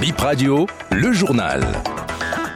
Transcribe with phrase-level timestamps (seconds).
[0.00, 1.60] Bip Radio, le journal.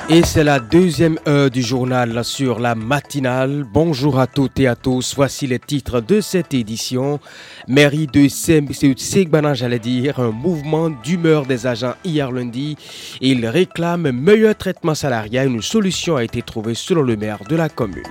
[0.08, 3.64] Et c'est la deuxième heure du journal sur la matinale.
[3.72, 5.14] Bonjour à toutes et à tous.
[5.16, 7.18] Voici les titres de cette édition.
[7.66, 12.76] Mairie de Segbana, j'allais dire, un mouvement d'humeur des agents hier lundi.
[13.20, 15.48] Ils réclament meilleur traitement salarial.
[15.48, 18.02] Une solution a été trouvée selon le maire de la commune.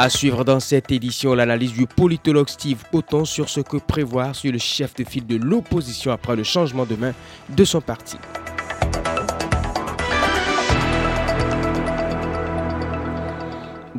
[0.00, 4.52] À suivre dans cette édition l'analyse du politologue Steve Poton sur ce que prévoir sur
[4.52, 7.12] le chef de file de l'opposition après le changement de main
[7.48, 8.16] de son parti.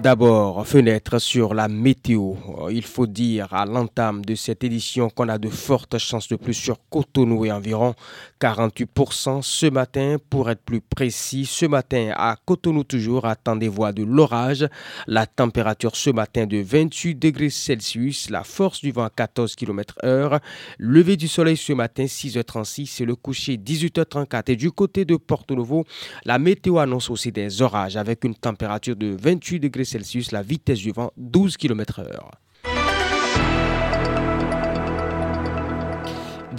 [0.02, 2.36] D'abord, fenêtre sur la météo.
[2.72, 6.54] Il faut dire à l'entame de cette édition qu'on a de fortes chances de plus
[6.54, 7.96] sur Cotonou et environ
[8.40, 10.16] 48% ce matin.
[10.30, 14.66] Pour être plus précis, ce matin à Cotonou toujours, attendez-vous de l'orage.
[15.06, 19.96] La température ce matin de 28 degrés Celsius, la force du vent à 14 km
[20.06, 20.40] heure.
[20.78, 24.44] Levé du soleil ce matin 6h36 et le coucher 18h34.
[24.52, 25.84] Et du côté de Porto Novo,
[26.24, 29.99] la météo annonce aussi des orages avec une température de 28 degrés Celsius,
[30.32, 32.32] la vitesse du vent 12 km heure.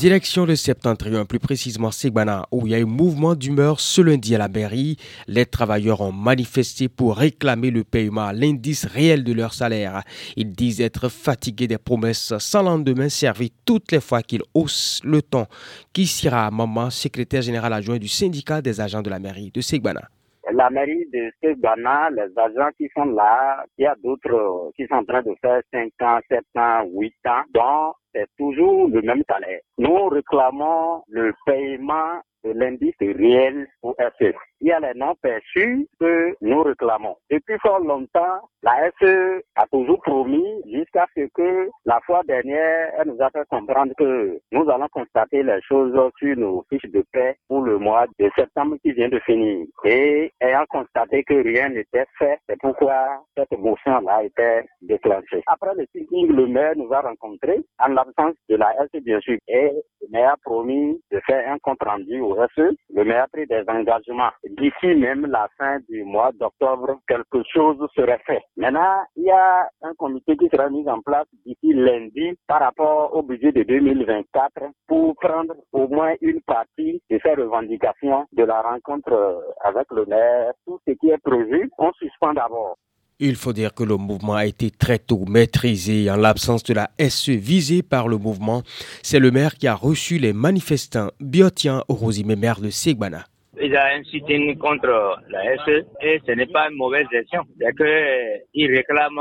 [0.01, 4.35] Direction le septentrion, plus précisément Segbana, où il y a eu mouvement d'humeur ce lundi
[4.35, 4.97] à la mairie.
[5.27, 10.03] Les travailleurs ont manifesté pour réclamer le paiement à l'indice réel de leur salaire.
[10.37, 15.21] Ils disent être fatigués des promesses sans lendemain servies toutes les fois qu'ils haussent le
[15.21, 15.47] ton.
[15.95, 20.09] Sera Maman, secrétaire général adjoint du syndicat des agents de la mairie de Segbana
[20.53, 24.97] la mairie de Segbana, les agents qui sont là, il y a d'autres qui sont
[24.97, 29.23] en train de faire 5 ans, 7 ans, 8 ans, donc c'est toujours le même
[29.29, 29.61] salaire.
[29.79, 34.35] Nous réclamons le paiement de l'indice réel au FE.
[34.63, 37.17] Il y a les noms perçus que nous réclamons.
[37.31, 43.09] Depuis fort longtemps, la FE a toujours promis jusqu'à ce que la fois dernière, elle
[43.09, 47.37] nous a fait comprendre que nous allons constater les choses sur nos fiches de paix
[47.49, 49.67] pour le mois de septembre qui vient de finir.
[49.85, 55.43] Et ayant constaté que rien n'était fait, c'est pourquoi cette motion-là était déclenchée.
[55.47, 59.39] Après le sitting, le maire nous a rencontrés en l'absence de la FE, bien sûr.
[59.49, 59.71] Et
[60.03, 62.75] le maire a promis de faire un compte rendu au FE.
[62.95, 64.31] Le maire a pris des engagements.
[64.59, 68.43] D'ici même la fin du mois d'octobre, quelque chose serait fait.
[68.57, 73.15] Maintenant, il y a un comité qui sera mis en place d'ici lundi par rapport
[73.15, 78.61] au budget de 2024 pour prendre au moins une partie de ces revendications de la
[78.61, 80.53] rencontre avec le maire.
[80.67, 82.77] Tout ce qui est prévu, on suspend d'abord.
[83.21, 86.91] Il faut dire que le mouvement a été très tôt maîtrisé en l'absence de la
[86.99, 88.63] SE visée par le mouvement.
[89.05, 93.27] C'est le maire qui a reçu les manifestants Biotian Orozime, maire de Segbana
[93.61, 97.43] il a un contre la SE et ce n'est pas une mauvaise gestion.
[97.59, 99.21] C'est qu'il réclame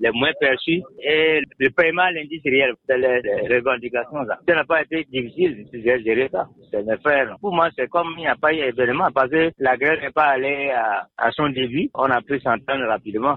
[0.00, 4.38] les moins perçus et le paiement réel, c'est les revendications là.
[4.46, 6.46] Ça n'a pas été difficile de gérer ça.
[6.70, 7.36] C'est le faire.
[7.40, 10.10] Pour moi, c'est comme il n'y a pas eu d'événement parce que la guerre n'est
[10.10, 11.90] pas allée à son début.
[11.94, 13.36] On a pu s'entendre rapidement.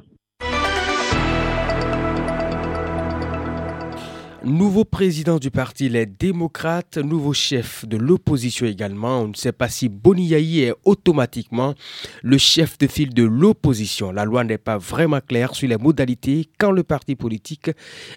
[4.43, 9.19] Nouveau président du parti Les Démocrates, nouveau chef de l'opposition également.
[9.19, 11.75] On ne sait pas si Boniaï est automatiquement
[12.23, 14.11] le chef de file de l'opposition.
[14.11, 17.69] La loi n'est pas vraiment claire sur les modalités quand le parti politique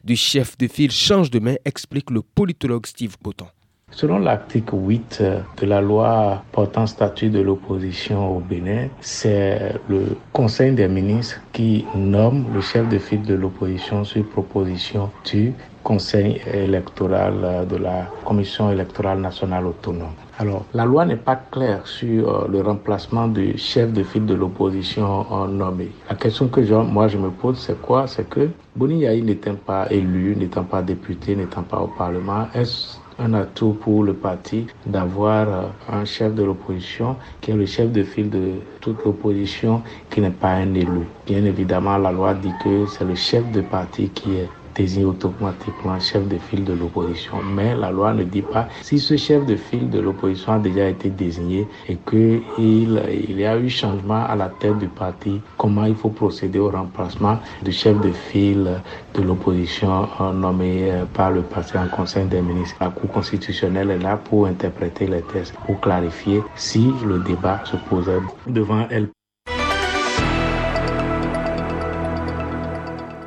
[0.03, 3.49] du chef de file change de main, explique le politologue Steve Botton.
[3.91, 5.23] Selon l'article 8
[5.59, 11.85] de la loi portant statut de l'opposition au Bénin, c'est le Conseil des ministres qui
[11.95, 15.53] nomme le chef de file de l'opposition sur proposition du
[15.85, 20.15] Conseil électoral de la Commission électorale nationale autonome.
[20.39, 24.35] Alors, la loi n'est pas claire sur euh, le remplacement du chef de file de
[24.35, 25.93] l'opposition nommé.
[26.09, 28.09] La question que moi je me pose, c'est quoi?
[28.09, 32.97] C'est que Boni Yahi n'étant pas élu, n'étant pas député, n'étant pas au Parlement, est-ce
[33.19, 35.63] un atout pour le parti d'avoir euh,
[35.93, 40.31] un chef de l'opposition qui est le chef de file de toute l'opposition qui n'est
[40.31, 41.07] pas un élu?
[41.27, 45.99] Bien évidemment, la loi dit que c'est le chef de parti qui est désigne automatiquement
[46.01, 47.37] chef de file de l'opposition.
[47.55, 50.89] Mais la loi ne dit pas si ce chef de file de l'opposition a déjà
[50.89, 55.85] été désigné et qu'il il y a eu changement à la tête du parti, comment
[55.85, 58.81] il faut procéder au remplacement du chef de file
[59.15, 62.77] de l'opposition nommé euh, par le parti en conseil des ministres.
[62.81, 67.77] La Cour constitutionnelle est là pour interpréter les tests, pour clarifier si le débat se
[67.77, 69.09] posait devant elle.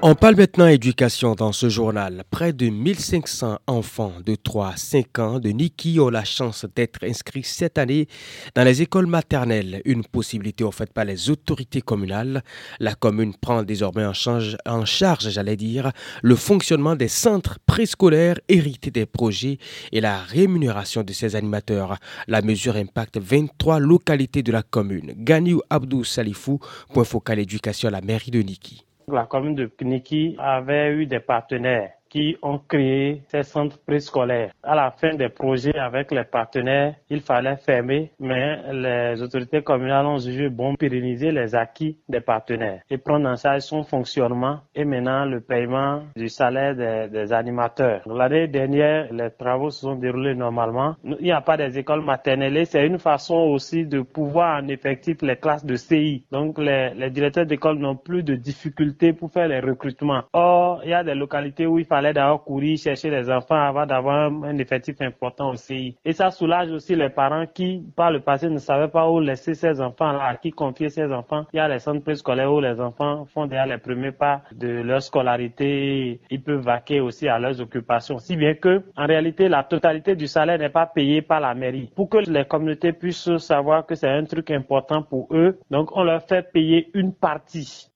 [0.04, 2.24] On parle maintenant éducation dans ce journal.
[2.30, 7.04] Près de 1500 enfants de 3 à 5 ans de Niki ont la chance d'être
[7.04, 8.08] inscrits cette année
[8.54, 12.44] dans les écoles maternelles, une possibilité offerte par les autorités communales.
[12.80, 15.92] La commune prend désormais en charge, j'allais dire,
[16.22, 19.58] le fonctionnement des centres préscolaires hérités des projets
[19.92, 21.98] et la rémunération de ses animateurs.
[22.28, 25.16] La mesure impacte 23 localités de la commune.
[25.18, 26.60] Ganiou Abdou Salifou,
[26.94, 28.87] point focal éducation à la mairie de Niki.
[29.09, 34.51] La commune de Kniki avait eu des partenaires qui ont créé ces centres préscolaires.
[34.63, 40.06] À la fin des projets avec les partenaires, il fallait fermer, mais les autorités communales
[40.06, 44.86] ont jugé bon pérenniser les acquis des partenaires et prendre en charge son fonctionnement et
[44.86, 48.01] maintenant le paiement du salaire des, animateurs.
[48.06, 50.95] L'année dernière, les travaux se sont déroulés normalement.
[51.03, 55.21] Il n'y a pas des écoles maternelles c'est une façon aussi de pouvoir en effectif
[55.21, 56.24] les classes de CI.
[56.31, 60.24] Donc les, les directeurs d'école n'ont plus de difficultés pour faire les recrutements.
[60.33, 63.60] Or, il y a des localités où il fallait fallait d'abord courir chercher les enfants
[63.60, 65.98] avant d'avoir un effectif important aussi.
[66.06, 69.56] Et ça soulage aussi les parents qui, par le passé, ne savaient pas où laisser
[69.56, 71.46] ces enfants-là, à qui confier ces enfants.
[71.54, 74.68] Il y a les centres préscolaires où les enfants font déjà les premiers pas de
[74.68, 76.22] leur scolarité.
[76.30, 78.20] Ils peuvent vaquer aussi à leurs occupations.
[78.20, 81.90] Si bien que, en réalité, la totalité du salaire n'est pas payée par la mairie.
[81.96, 86.04] Pour que les communautés puissent savoir que c'est un truc important pour eux, donc on
[86.04, 87.90] leur fait payer une partie.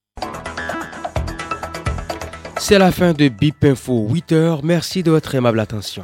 [2.63, 4.59] C'est la fin de BIP Info 8h.
[4.63, 6.03] Merci de votre aimable attention.